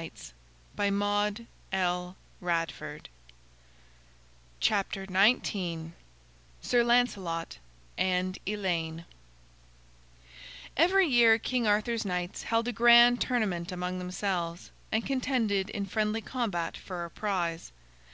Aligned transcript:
[Illustration: 0.00 0.34
The 0.76 0.88
Two 1.74 2.16
Horses] 2.40 3.06
SIR 6.62 6.84
LANCELOT 6.84 7.58
AND 7.98 8.38
ELAINE 8.46 9.04
Every 10.78 11.06
year 11.06 11.38
King 11.38 11.66
Arthur's 11.66 12.06
knights 12.06 12.44
held 12.44 12.66
a 12.68 12.72
grand 12.72 13.20
tournament 13.20 13.70
among 13.70 13.98
themselves, 13.98 14.70
and 14.90 15.04
contended 15.04 15.68
in 15.68 15.84
friendly 15.84 16.22
combat 16.22 16.78
for 16.78 17.04
a 17.04 17.10
prize. 17.10 17.70